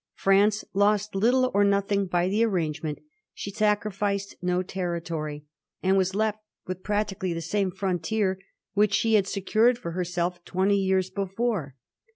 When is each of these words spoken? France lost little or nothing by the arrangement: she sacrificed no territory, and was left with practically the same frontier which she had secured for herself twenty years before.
France 0.15 0.65
lost 0.73 1.13
little 1.13 1.51
or 1.53 1.63
nothing 1.63 2.07
by 2.07 2.27
the 2.27 2.43
arrangement: 2.43 2.97
she 3.35 3.51
sacrificed 3.51 4.35
no 4.41 4.63
territory, 4.63 5.45
and 5.83 5.95
was 5.95 6.15
left 6.15 6.39
with 6.65 6.81
practically 6.81 7.33
the 7.33 7.39
same 7.39 7.69
frontier 7.69 8.39
which 8.73 8.95
she 8.95 9.13
had 9.13 9.27
secured 9.27 9.77
for 9.77 9.91
herself 9.91 10.43
twenty 10.43 10.75
years 10.77 11.11
before. 11.11 11.75